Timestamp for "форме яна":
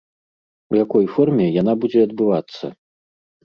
1.17-1.77